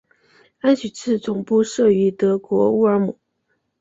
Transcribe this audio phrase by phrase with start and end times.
[0.61, 3.19] 安许茨总部设于德国乌尔姆。